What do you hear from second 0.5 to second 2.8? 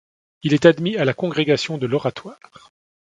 est admis à la Congrégation de l'Oratoire.